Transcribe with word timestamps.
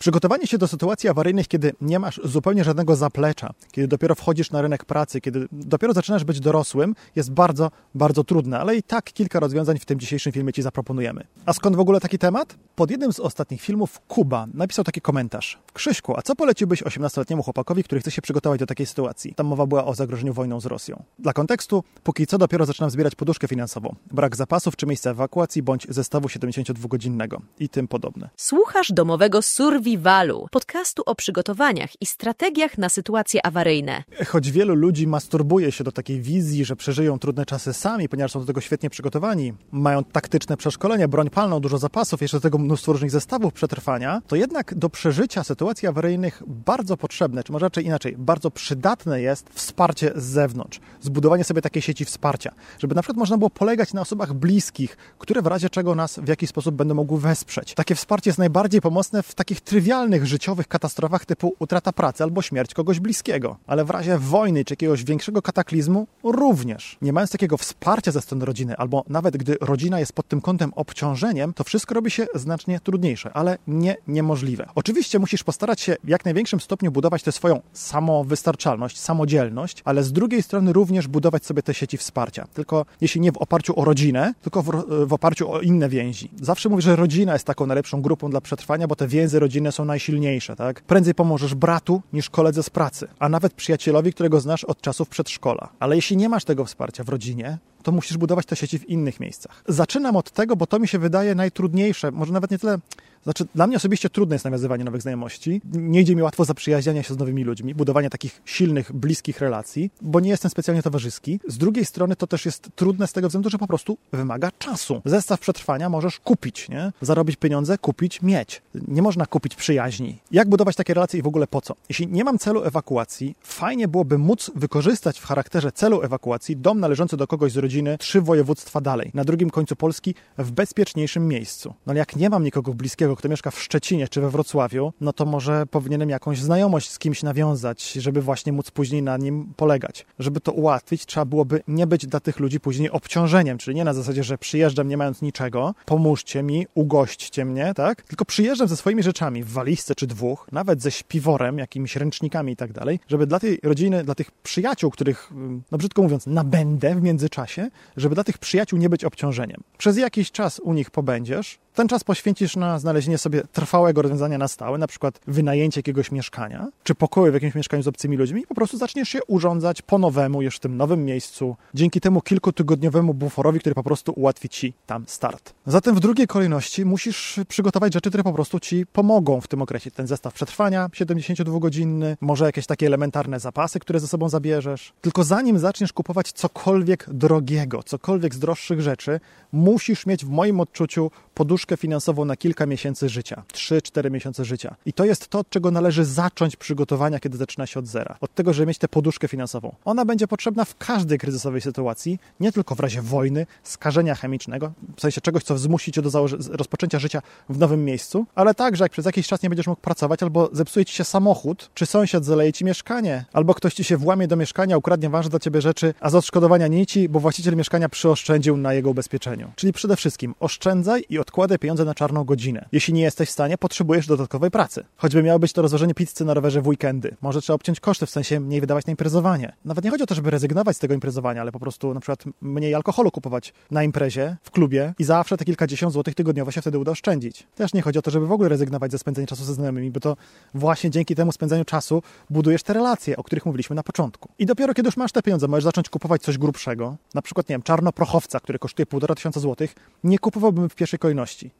Przygotowanie 0.00 0.46
się 0.46 0.58
do 0.58 0.68
sytuacji 0.68 1.08
awaryjnych, 1.08 1.48
kiedy 1.48 1.72
nie 1.80 1.98
masz 1.98 2.20
zupełnie 2.24 2.64
żadnego 2.64 2.96
zaplecza, 2.96 3.50
kiedy 3.72 3.88
dopiero 3.88 4.14
wchodzisz 4.14 4.50
na 4.50 4.62
rynek 4.62 4.84
pracy, 4.84 5.20
kiedy 5.20 5.48
dopiero 5.52 5.92
zaczynasz 5.92 6.24
być 6.24 6.40
dorosłym, 6.40 6.94
jest 7.16 7.32
bardzo, 7.32 7.70
bardzo 7.94 8.24
trudne, 8.24 8.60
ale 8.60 8.76
i 8.76 8.82
tak 8.82 9.12
kilka 9.12 9.40
rozwiązań 9.40 9.78
w 9.78 9.84
tym 9.84 10.00
dzisiejszym 10.00 10.32
filmie 10.32 10.52
Ci 10.52 10.62
zaproponujemy. 10.62 11.26
A 11.46 11.52
skąd 11.52 11.76
w 11.76 11.80
ogóle 11.80 12.00
taki 12.00 12.18
temat? 12.18 12.56
Pod 12.76 12.90
jednym 12.90 13.12
z 13.12 13.20
ostatnich 13.20 13.62
filmów 13.62 14.00
Kuba 14.08 14.46
napisał 14.54 14.84
taki 14.84 15.00
komentarz. 15.00 15.58
Krzyśku, 15.72 16.14
a 16.16 16.22
co 16.22 16.36
poleciłbyś 16.36 16.82
18-letniemu 16.82 17.42
chłopakowi, 17.42 17.84
który 17.84 18.00
chce 18.00 18.10
się 18.10 18.22
przygotować 18.22 18.60
do 18.60 18.66
takiej 18.66 18.86
sytuacji? 18.86 19.34
Tam 19.34 19.46
mowa 19.46 19.66
była 19.66 19.84
o 19.84 19.94
zagrożeniu 19.94 20.32
wojną 20.32 20.60
z 20.60 20.66
Rosją. 20.66 21.02
Dla 21.18 21.32
kontekstu, 21.32 21.84
póki 22.02 22.26
co 22.26 22.38
dopiero 22.38 22.66
zaczynam 22.66 22.90
zbierać 22.90 23.14
poduszkę 23.14 23.48
finansową. 23.48 23.94
Brak 24.10 24.36
zapasów 24.36 24.76
czy 24.76 24.86
miejsca 24.86 25.10
ewakuacji 25.10 25.62
bądź 25.62 25.86
zestawu 25.88 26.28
72-godzinnego 26.28 27.40
i 27.58 27.68
tym 27.68 27.88
podobne. 27.88 28.28
Słuchasz 28.36 28.92
domowego 28.92 29.42
Survivalu, 29.90 30.46
podcastu 30.50 31.02
o 31.06 31.14
przygotowaniach 31.14 32.02
i 32.02 32.06
strategiach 32.06 32.78
na 32.78 32.88
sytuacje 32.88 33.46
awaryjne. 33.46 34.02
Choć 34.26 34.50
wielu 34.50 34.74
ludzi 34.74 35.06
masturbuje 35.06 35.72
się 35.72 35.84
do 35.84 35.92
takiej 35.92 36.20
wizji, 36.20 36.64
że 36.64 36.76
przeżyją 36.76 37.18
trudne 37.18 37.46
czasy 37.46 37.72
sami, 37.72 38.08
ponieważ 38.08 38.32
są 38.32 38.40
do 38.40 38.46
tego 38.46 38.60
świetnie 38.60 38.90
przygotowani, 38.90 39.52
mają 39.72 40.04
taktyczne 40.04 40.56
przeszkolenie, 40.56 41.08
broń 41.08 41.30
palną, 41.30 41.60
dużo 41.60 41.78
zapasów, 41.78 42.22
jeszcze 42.22 42.36
do 42.36 42.40
tego 42.40 42.58
mnóstwo 42.58 42.92
różnych 42.92 43.10
zestawów 43.10 43.52
przetrwania, 43.52 44.22
to 44.26 44.36
jednak 44.36 44.74
do 44.74 44.90
przeżycia 44.90 45.44
sytuacji 45.44 45.88
awaryjnych 45.88 46.42
bardzo 46.46 46.96
potrzebne, 46.96 47.44
czy 47.44 47.52
może 47.52 47.66
raczej 47.66 47.86
inaczej, 47.86 48.16
bardzo 48.18 48.50
przydatne 48.50 49.20
jest 49.20 49.50
wsparcie 49.54 50.12
z 50.16 50.24
zewnątrz, 50.24 50.80
zbudowanie 51.00 51.44
sobie 51.44 51.62
takiej 51.62 51.82
sieci 51.82 52.04
wsparcia, 52.04 52.52
żeby 52.78 52.94
na 52.94 53.02
przykład 53.02 53.18
można 53.18 53.38
było 53.38 53.50
polegać 53.50 53.92
na 53.92 54.00
osobach 54.00 54.34
bliskich, 54.34 54.96
które 55.18 55.42
w 55.42 55.46
razie 55.46 55.70
czego 55.70 55.94
nas 55.94 56.18
w 56.18 56.28
jakiś 56.28 56.50
sposób 56.50 56.74
będą 56.74 56.94
mogły 56.94 57.20
wesprzeć. 57.20 57.74
Takie 57.74 57.94
wsparcie 57.94 58.28
jest 58.28 58.38
najbardziej 58.38 58.80
pomocne 58.80 59.22
w 59.22 59.34
takich 59.34 59.60
trywialnych 59.60 59.79
życiowych 60.22 60.68
katastrofach 60.68 61.26
typu 61.26 61.54
utrata 61.58 61.92
pracy 61.92 62.24
albo 62.24 62.42
śmierć 62.42 62.74
kogoś 62.74 63.00
bliskiego, 63.00 63.56
ale 63.66 63.84
w 63.84 63.90
razie 63.90 64.18
wojny 64.18 64.64
czy 64.64 64.72
jakiegoś 64.72 65.04
większego 65.04 65.42
kataklizmu 65.42 66.06
również. 66.24 66.98
Nie 67.02 67.12
mając 67.12 67.30
takiego 67.30 67.56
wsparcia 67.56 68.12
ze 68.12 68.20
strony 68.20 68.44
rodziny, 68.44 68.76
albo 68.76 69.04
nawet 69.08 69.36
gdy 69.36 69.56
rodzina 69.60 70.00
jest 70.00 70.12
pod 70.12 70.28
tym 70.28 70.40
kątem 70.40 70.72
obciążeniem, 70.76 71.54
to 71.54 71.64
wszystko 71.64 71.94
robi 71.94 72.10
się 72.10 72.26
znacznie 72.34 72.80
trudniejsze, 72.80 73.30
ale 73.32 73.58
nie 73.66 73.96
niemożliwe. 74.08 74.66
Oczywiście 74.74 75.18
musisz 75.18 75.44
postarać 75.44 75.80
się 75.80 75.96
w 76.04 76.08
jak 76.08 76.24
największym 76.24 76.60
stopniu 76.60 76.92
budować 76.92 77.22
tę 77.22 77.32
swoją 77.32 77.60
samowystarczalność, 77.72 79.00
samodzielność, 79.00 79.82
ale 79.84 80.02
z 80.02 80.12
drugiej 80.12 80.42
strony 80.42 80.72
również 80.72 81.08
budować 81.08 81.46
sobie 81.46 81.62
te 81.62 81.74
sieci 81.74 81.96
wsparcia. 81.96 82.46
Tylko 82.54 82.86
jeśli 83.00 83.20
nie 83.20 83.32
w 83.32 83.36
oparciu 83.36 83.80
o 83.80 83.84
rodzinę, 83.84 84.34
tylko 84.42 84.62
w, 84.62 84.70
w 85.06 85.12
oparciu 85.12 85.52
o 85.52 85.60
inne 85.60 85.88
więzi. 85.88 86.30
Zawsze 86.40 86.68
mówię, 86.68 86.82
że 86.82 86.96
rodzina 86.96 87.32
jest 87.32 87.44
taką 87.44 87.66
najlepszą 87.66 88.02
grupą 88.02 88.30
dla 88.30 88.40
przetrwania, 88.40 88.86
bo 88.88 88.96
te 88.96 89.08
więzy 89.08 89.38
rodzinne 89.70 89.72
są 89.72 89.84
najsilniejsze, 89.84 90.56
tak? 90.56 90.82
Prędzej 90.82 91.14
pomożesz 91.14 91.54
bratu 91.54 92.02
niż 92.12 92.30
koledze 92.30 92.62
z 92.62 92.70
pracy, 92.70 93.08
a 93.18 93.28
nawet 93.28 93.52
przyjacielowi, 93.52 94.12
którego 94.12 94.40
znasz 94.40 94.64
od 94.64 94.80
czasów 94.80 95.08
przedszkola. 95.08 95.68
Ale 95.80 95.96
jeśli 95.96 96.16
nie 96.16 96.28
masz 96.28 96.44
tego 96.44 96.64
wsparcia 96.64 97.04
w 97.04 97.08
rodzinie, 97.08 97.58
to 97.82 97.92
musisz 97.92 98.16
budować 98.16 98.46
te 98.46 98.56
sieci 98.56 98.78
w 98.78 98.88
innych 98.88 99.20
miejscach. 99.20 99.64
Zaczynam 99.68 100.16
od 100.16 100.30
tego, 100.30 100.56
bo 100.56 100.66
to 100.66 100.78
mi 100.78 100.88
się 100.88 100.98
wydaje 100.98 101.34
najtrudniejsze, 101.34 102.10
może 102.10 102.32
nawet 102.32 102.50
nie 102.50 102.58
tyle 102.58 102.78
znaczy, 103.24 103.46
dla 103.54 103.66
mnie 103.66 103.76
osobiście 103.76 104.10
trudne 104.10 104.34
jest 104.34 104.44
nawiązywanie 104.44 104.84
nowych 104.84 105.02
znajomości. 105.02 105.60
Nie 105.72 106.00
idzie 106.00 106.16
mi 106.16 106.22
łatwo 106.22 106.44
zaprzyjaźniania 106.44 107.02
się 107.02 107.14
z 107.14 107.18
nowymi 107.18 107.44
ludźmi, 107.44 107.74
budowanie 107.74 108.10
takich 108.10 108.42
silnych, 108.44 108.92
bliskich 108.92 109.40
relacji, 109.40 109.90
bo 110.02 110.20
nie 110.20 110.30
jestem 110.30 110.50
specjalnie 110.50 110.82
towarzyski. 110.82 111.40
Z 111.48 111.58
drugiej 111.58 111.84
strony 111.84 112.16
to 112.16 112.26
też 112.26 112.46
jest 112.46 112.68
trudne 112.74 113.06
z 113.06 113.12
tego 113.12 113.28
względu, 113.28 113.50
że 113.50 113.58
po 113.58 113.66
prostu 113.66 113.98
wymaga 114.12 114.50
czasu. 114.58 115.02
Zestaw 115.04 115.40
przetrwania 115.40 115.88
możesz 115.88 116.20
kupić, 116.20 116.68
nie? 116.68 116.92
Zarobić 117.00 117.36
pieniądze, 117.36 117.78
kupić, 117.78 118.22
mieć. 118.22 118.62
Nie 118.88 119.02
można 119.02 119.26
kupić 119.26 119.54
przyjaźni. 119.54 120.18
Jak 120.30 120.48
budować 120.48 120.76
takie 120.76 120.94
relacje 120.94 121.20
i 121.20 121.22
w 121.22 121.26
ogóle 121.26 121.46
po 121.46 121.60
co? 121.60 121.74
Jeśli 121.88 122.08
nie 122.08 122.24
mam 122.24 122.38
celu 122.38 122.64
ewakuacji, 122.64 123.34
fajnie 123.42 123.88
byłoby 123.88 124.18
móc 124.18 124.50
wykorzystać 124.54 125.18
w 125.20 125.24
charakterze 125.24 125.72
celu 125.72 126.02
ewakuacji 126.02 126.56
dom 126.56 126.80
należący 126.80 127.16
do 127.16 127.26
kogoś 127.26 127.52
z 127.52 127.56
rodziny 127.56 127.69
trzy 127.98 128.20
województwa 128.20 128.80
dalej, 128.80 129.10
na 129.14 129.24
drugim 129.24 129.50
końcu 129.50 129.76
Polski, 129.76 130.14
w 130.38 130.50
bezpieczniejszym 130.50 131.28
miejscu. 131.28 131.68
No 131.68 131.90
ale 131.90 131.98
jak 131.98 132.16
nie 132.16 132.30
mam 132.30 132.44
nikogo 132.44 132.74
bliskiego, 132.74 133.16
kto 133.16 133.28
mieszka 133.28 133.50
w 133.50 133.60
Szczecinie 133.60 134.08
czy 134.08 134.20
we 134.20 134.30
Wrocławiu, 134.30 134.92
no 135.00 135.12
to 135.12 135.26
może 135.26 135.66
powinienem 135.66 136.10
jakąś 136.10 136.40
znajomość 136.40 136.90
z 136.90 136.98
kimś 136.98 137.22
nawiązać, 137.22 137.92
żeby 137.92 138.22
właśnie 138.22 138.52
móc 138.52 138.70
później 138.70 139.02
na 139.02 139.16
nim 139.16 139.52
polegać. 139.56 140.06
Żeby 140.18 140.40
to 140.40 140.52
ułatwić, 140.52 141.06
trzeba 141.06 141.24
byłoby 141.24 141.62
nie 141.68 141.86
być 141.86 142.06
dla 142.06 142.20
tych 142.20 142.40
ludzi 142.40 142.60
później 142.60 142.90
obciążeniem, 142.90 143.58
czyli 143.58 143.76
nie 143.76 143.84
na 143.84 143.94
zasadzie, 143.94 144.24
że 144.24 144.38
przyjeżdżam 144.38 144.88
nie 144.88 144.96
mając 144.96 145.22
niczego, 145.22 145.74
pomóżcie 145.86 146.42
mi, 146.42 146.66
ugośćcie 146.74 147.44
mnie, 147.44 147.72
tak? 147.74 148.02
Tylko 148.02 148.24
przyjeżdżam 148.24 148.68
ze 148.68 148.76
swoimi 148.76 149.02
rzeczami 149.02 149.44
w 149.44 149.52
walizce 149.52 149.94
czy 149.94 150.06
dwóch, 150.06 150.46
nawet 150.52 150.82
ze 150.82 150.90
śpiworem, 150.90 151.58
jakimiś 151.58 151.96
ręcznikami 151.96 152.52
i 152.52 152.56
tak 152.56 152.72
dalej, 152.72 153.00
żeby 153.08 153.26
dla 153.26 153.40
tej 153.40 153.58
rodziny, 153.62 154.04
dla 154.04 154.14
tych 154.14 154.30
przyjaciół, 154.30 154.90
których, 154.90 155.30
no 155.72 155.78
brzydko 155.78 156.02
mówiąc, 156.02 156.26
nabędę 156.26 156.94
w 156.94 157.02
międzyczasie, 157.02 157.59
żeby 157.96 158.14
dla 158.14 158.24
tych 158.24 158.38
przyjaciół 158.38 158.78
nie 158.78 158.88
być 158.88 159.04
obciążeniem. 159.04 159.60
Przez 159.78 159.96
jakiś 159.96 160.30
czas 160.30 160.58
u 160.58 160.72
nich 160.72 160.90
pobędziesz, 160.90 161.58
ten 161.74 161.88
czas 161.88 162.04
poświęcisz 162.04 162.56
na 162.56 162.78
znalezienie 162.78 163.18
sobie 163.18 163.42
trwałego 163.52 164.02
rozwiązania 164.02 164.38
na 164.38 164.48
stałe, 164.48 164.78
na 164.78 164.86
przykład 164.86 165.20
wynajęcie 165.26 165.78
jakiegoś 165.78 166.12
mieszkania, 166.12 166.68
czy 166.82 166.94
pokoju 166.94 167.32
w 167.32 167.34
jakimś 167.34 167.54
mieszkaniu 167.54 167.82
z 167.82 167.88
obcymi 167.88 168.16
ludźmi 168.16 168.42
i 168.42 168.46
po 168.46 168.54
prostu 168.54 168.78
zaczniesz 168.78 169.08
się 169.08 169.24
urządzać 169.24 169.82
po 169.82 169.98
nowemu 169.98 170.42
już 170.42 170.56
w 170.56 170.60
tym 170.60 170.76
nowym 170.76 171.04
miejscu, 171.04 171.56
dzięki 171.74 172.00
temu 172.00 172.20
kilkutygodniowemu 172.20 173.14
buforowi, 173.14 173.60
który 173.60 173.74
po 173.74 173.82
prostu 173.82 174.12
ułatwi 174.12 174.48
ci 174.48 174.72
tam 174.86 175.04
start. 175.06 175.54
Zatem 175.66 175.94
w 175.94 176.00
drugiej 176.00 176.26
kolejności 176.26 176.84
musisz 176.84 177.40
przygotować 177.48 177.94
rzeczy, 177.94 178.08
które 178.08 178.24
po 178.24 178.32
prostu 178.32 178.60
ci 178.60 178.86
pomogą 178.86 179.40
w 179.40 179.48
tym 179.48 179.62
okresie. 179.62 179.90
Ten 179.90 180.06
zestaw 180.06 180.34
przetrwania 180.34 180.88
72-godzinny, 180.88 182.16
może 182.20 182.44
jakieś 182.44 182.66
takie 182.66 182.86
elementarne 182.86 183.40
zapasy, 183.40 183.80
które 183.80 184.00
ze 184.00 184.08
sobą 184.08 184.28
zabierzesz. 184.28 184.92
Tylko 185.00 185.24
zanim 185.24 185.58
zaczniesz 185.58 185.92
kupować 185.92 186.32
cokolwiek 186.32 187.06
drogiego, 187.50 187.82
cokolwiek 187.82 188.34
z 188.34 188.38
droższych 188.38 188.80
rzeczy, 188.80 189.20
musisz 189.52 190.06
mieć 190.06 190.24
w 190.24 190.28
moim 190.28 190.60
odczuciu 190.60 191.10
poduszkę 191.40 191.76
finansową 191.76 192.24
na 192.24 192.36
kilka 192.36 192.66
miesięcy 192.66 193.08
życia. 193.08 193.42
3-4 193.52 194.10
miesiące 194.10 194.44
życia. 194.44 194.74
I 194.86 194.92
to 194.92 195.04
jest 195.04 195.28
to, 195.28 195.38
od 195.38 195.50
czego 195.50 195.70
należy 195.70 196.04
zacząć 196.04 196.56
przygotowania, 196.56 197.18
kiedy 197.18 197.38
zaczyna 197.38 197.66
się 197.66 197.80
od 197.80 197.86
zera. 197.86 198.16
Od 198.20 198.34
tego, 198.34 198.52
żeby 198.52 198.66
mieć 198.66 198.78
tę 198.78 198.88
poduszkę 198.88 199.28
finansową. 199.28 199.74
Ona 199.84 200.04
będzie 200.04 200.26
potrzebna 200.26 200.64
w 200.64 200.76
każdej 200.76 201.18
kryzysowej 201.18 201.60
sytuacji, 201.60 202.18
nie 202.40 202.52
tylko 202.52 202.74
w 202.74 202.80
razie 202.80 203.02
wojny, 203.02 203.46
skażenia 203.62 204.14
chemicznego, 204.14 204.72
w 204.96 205.00
sensie 205.00 205.20
czegoś, 205.20 205.42
co 205.42 205.58
zmusi 205.58 205.92
cię 205.92 206.02
do 206.02 206.26
rozpoczęcia 206.50 206.98
życia 206.98 207.22
w 207.48 207.58
nowym 207.58 207.84
miejscu, 207.84 208.26
ale 208.34 208.54
także 208.54 208.84
jak 208.84 208.92
przez 208.92 209.06
jakiś 209.06 209.26
czas 209.26 209.42
nie 209.42 209.48
będziesz 209.48 209.66
mógł 209.66 209.80
pracować, 209.80 210.22
albo 210.22 210.50
zepsuje 210.52 210.84
ci 210.84 210.94
się 210.94 211.04
samochód, 211.04 211.70
czy 211.74 211.86
sąsiad 211.86 212.24
zaleje 212.24 212.52
ci 212.52 212.64
mieszkanie, 212.64 213.24
albo 213.32 213.54
ktoś 213.54 213.74
ci 213.74 213.84
się 213.84 213.96
włamie 213.96 214.28
do 214.28 214.36
mieszkania, 214.36 214.76
ukradnie 214.76 215.10
ważne 215.10 215.30
dla 215.30 215.38
ciebie 215.38 215.60
rzeczy, 215.60 215.94
a 216.00 216.10
z 216.10 216.14
odszkodowania 216.14 216.66
nici, 216.66 217.08
bo 217.08 217.20
właściciel 217.20 217.56
mieszkania 217.56 217.88
przyoszczędził 217.88 218.56
na 218.56 218.74
jego 218.74 218.90
ubezpieczeniu. 218.90 219.52
Czyli 219.56 219.72
przede 219.72 219.96
wszystkim 219.96 220.34
oszczędzaj 220.40 221.04
i 221.08 221.18
odkładaj 221.30 221.58
pieniądze 221.58 221.84
na 221.84 221.94
czarną 221.94 222.24
godzinę. 222.24 222.68
Jeśli 222.72 222.94
nie 222.94 223.02
jesteś 223.02 223.28
w 223.28 223.32
stanie, 223.32 223.58
potrzebujesz 223.58 224.06
dodatkowej 224.06 224.50
pracy. 224.50 224.84
Choćby 224.96 225.22
miało 225.22 225.38
być 225.38 225.52
to 225.52 225.62
rozważenie 225.62 225.94
pizzy 225.94 226.24
na 226.24 226.34
rowerze 226.34 226.62
w 226.62 226.66
weekendy. 226.66 227.16
Może 227.22 227.40
trzeba 227.40 227.54
obciąć 227.54 227.80
koszty, 227.80 228.06
w 228.06 228.10
sensie 228.10 228.40
mniej 228.40 228.60
wydawać 228.60 228.86
na 228.86 228.90
imprezowanie. 228.90 229.52
Nawet 229.64 229.84
nie 229.84 229.90
chodzi 229.90 230.02
o 230.02 230.06
to, 230.06 230.14
żeby 230.14 230.30
rezygnować 230.30 230.76
z 230.76 230.78
tego 230.78 230.94
imprezowania, 230.94 231.40
ale 231.40 231.52
po 231.52 231.60
prostu 231.60 231.94
na 231.94 232.00
przykład 232.00 232.24
mniej 232.40 232.74
alkoholu 232.74 233.10
kupować 233.10 233.52
na 233.70 233.82
imprezie, 233.82 234.36
w 234.42 234.50
klubie 234.50 234.94
i 234.98 235.04
zawsze 235.04 235.36
te 235.36 235.44
kilkadziesiąt 235.44 235.92
złotych 235.92 236.14
tygodniowo 236.14 236.50
się 236.50 236.60
wtedy 236.60 236.78
uda 236.78 236.92
oszczędzić. 236.92 237.46
Też 237.54 237.74
nie 237.74 237.82
chodzi 237.82 237.98
o 237.98 238.02
to, 238.02 238.10
żeby 238.10 238.26
w 238.26 238.32
ogóle 238.32 238.48
rezygnować 238.48 238.92
ze 238.92 238.98
spędzenia 238.98 239.26
czasu 239.26 239.44
ze 239.44 239.54
znajomymi, 239.54 239.90
bo 239.90 240.00
to 240.00 240.16
właśnie 240.54 240.90
dzięki 240.90 241.14
temu 241.14 241.32
spędzaniu 241.32 241.64
czasu 241.64 242.02
budujesz 242.30 242.62
te 242.62 242.72
relacje, 242.72 243.16
o 243.16 243.22
których 243.22 243.46
mówiliśmy 243.46 243.76
na 243.76 243.82
początku. 243.82 244.28
I 244.38 244.46
dopiero 244.46 244.74
kiedy 244.74 244.88
już 244.88 244.96
masz 244.96 245.12
te 245.12 245.22
pieniądze, 245.22 245.48
możesz 245.48 245.64
zacząć 245.64 245.88
kupować 245.88 246.22
coś 246.22 246.38
grubszego, 246.38 246.96
na 247.14 247.22
przykład, 247.22 247.48
nie 247.48 247.54
wiem, 247.54 247.62
czarnoprochowca, 247.62 248.40
który 248.40 248.58
kosztuje 248.58 248.86
półtora 248.86 249.14
tysiąca 249.14 249.40
złotych, 249.40 249.74
nie 250.04 250.18
kupowałbym 250.18 250.68
w 250.68 250.74
pierwszej 250.74 250.98
kolejności. 250.98 251.09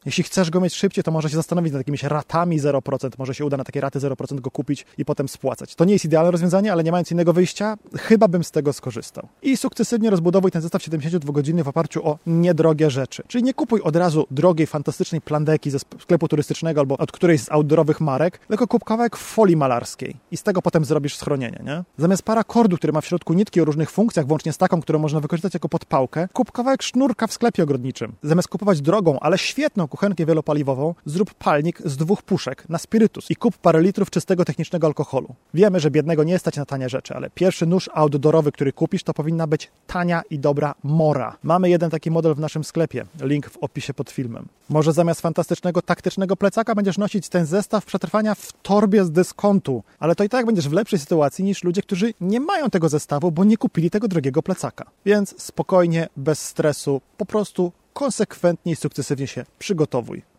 Jeśli 0.05 0.23
chcesz 0.23 0.49
go 0.49 0.61
mieć 0.61 0.75
szybciej, 0.75 1.03
to 1.03 1.11
może 1.11 1.29
się 1.29 1.35
zastanowić 1.35 1.73
nad 1.73 1.79
jakimiś 1.79 2.03
ratami 2.03 2.59
0%, 2.59 3.09
może 3.17 3.33
się 3.35 3.45
uda 3.45 3.57
na 3.57 3.63
takie 3.63 3.81
raty 3.81 3.99
0% 3.99 4.39
go 4.39 4.51
kupić 4.51 4.85
i 4.97 5.05
potem 5.05 5.27
spłacać. 5.27 5.75
To 5.75 5.85
nie 5.85 5.93
jest 5.93 6.05
idealne 6.05 6.31
rozwiązanie, 6.31 6.71
ale 6.71 6.83
nie 6.83 6.91
mając 6.91 7.11
innego 7.11 7.33
wyjścia, 7.33 7.77
chyba 7.99 8.27
bym 8.27 8.43
z 8.43 8.51
tego 8.51 8.73
skorzystał. 8.73 9.27
I 9.41 9.57
sukcesywnie 9.57 10.09
rozbudowuj 10.09 10.51
ten 10.51 10.61
zestaw 10.61 10.83
72 10.83 11.33
godziny 11.33 11.63
w 11.63 11.67
oparciu 11.67 12.07
o 12.07 12.17
niedrogie 12.27 12.89
rzeczy. 12.89 13.23
Czyli 13.27 13.43
nie 13.43 13.53
kupuj 13.53 13.81
od 13.81 13.95
razu 13.95 14.27
drogiej, 14.31 14.67
fantastycznej 14.67 15.21
plandeki 15.21 15.71
ze 15.71 15.79
sklepu 15.79 16.27
turystycznego 16.27 16.81
albo 16.81 16.97
od 16.97 17.11
którejś 17.11 17.41
z 17.41 17.51
outdoorowych 17.51 18.01
marek, 18.01 18.39
tylko 18.47 18.67
kup 18.67 18.83
kawałek 18.83 19.17
folii 19.17 19.55
malarskiej 19.55 20.15
i 20.31 20.37
z 20.37 20.43
tego 20.43 20.61
potem 20.61 20.85
zrobisz 20.85 21.15
schronienie, 21.15 21.61
nie? 21.65 21.83
Zamiast 21.97 22.23
parakordu, 22.23 22.77
który 22.77 22.93
ma 22.93 23.01
w 23.01 23.05
środku 23.05 23.33
nitki 23.33 23.61
o 23.61 23.65
różnych 23.65 23.91
funkcjach, 23.91 24.27
włącznie 24.27 24.53
z 24.53 24.57
taką, 24.57 24.81
którą 24.81 24.99
można 24.99 25.19
wykorzystać 25.19 25.53
jako 25.53 25.69
podpałkę, 25.69 26.27
kup 26.33 26.51
kawałek 26.51 26.83
sznurka 26.83 27.27
w 27.27 27.33
sklepie 27.33 27.63
ogrodniczym. 27.63 28.13
Zamiast 28.23 28.47
kupować 28.47 28.81
drogą, 28.81 29.19
ale 29.19 29.37
świetną 29.41 29.87
kuchenkę 29.87 30.25
wielopaliwową, 30.25 30.95
zrób 31.05 31.33
palnik 31.33 31.81
z 31.85 31.97
dwóch 31.97 32.21
puszek 32.23 32.69
na 32.69 32.77
spirytus 32.77 33.31
i 33.31 33.35
kup 33.35 33.57
parę 33.57 33.81
litrów 33.81 34.09
czystego 34.09 34.45
technicznego 34.45 34.87
alkoholu. 34.87 35.35
Wiemy, 35.53 35.79
że 35.79 35.91
biednego 35.91 36.23
nie 36.23 36.39
stać 36.39 36.57
na 36.57 36.65
tanie 36.65 36.89
rzeczy, 36.89 37.13
ale 37.13 37.29
pierwszy 37.29 37.65
nóż 37.65 37.89
outdoorowy, 37.93 38.51
który 38.51 38.73
kupisz, 38.73 39.03
to 39.03 39.13
powinna 39.13 39.47
być 39.47 39.71
tania 39.87 40.21
i 40.29 40.39
dobra 40.39 40.75
mora. 40.83 41.37
Mamy 41.43 41.69
jeden 41.69 41.89
taki 41.89 42.11
model 42.11 42.35
w 42.35 42.39
naszym 42.39 42.63
sklepie. 42.63 43.05
Link 43.21 43.49
w 43.49 43.57
opisie 43.57 43.93
pod 43.93 44.09
filmem. 44.09 44.47
Może 44.69 44.93
zamiast 44.93 45.21
fantastycznego 45.21 45.81
taktycznego 45.81 46.37
plecaka 46.37 46.75
będziesz 46.75 46.97
nosić 46.97 47.29
ten 47.29 47.45
zestaw 47.45 47.85
przetrwania 47.85 48.35
w 48.35 48.53
torbie 48.61 49.05
z 49.05 49.11
dyskontu, 49.11 49.83
ale 49.99 50.15
to 50.15 50.23
i 50.23 50.29
tak 50.29 50.45
będziesz 50.45 50.69
w 50.69 50.73
lepszej 50.73 50.99
sytuacji 50.99 51.43
niż 51.43 51.63
ludzie, 51.63 51.81
którzy 51.81 52.13
nie 52.21 52.39
mają 52.39 52.69
tego 52.69 52.89
zestawu, 52.89 53.31
bo 53.31 53.43
nie 53.43 53.57
kupili 53.57 53.89
tego 53.89 54.07
drogiego 54.07 54.43
plecaka. 54.43 54.85
Więc 55.05 55.41
spokojnie, 55.41 56.07
bez 56.17 56.45
stresu, 56.45 57.01
po 57.17 57.25
prostu 57.25 57.71
konsekwentnie 57.93 58.71
i 58.71 58.75
sukcesywnie 58.75 59.27
się 59.27 59.45
przygotowuj. 59.59 60.30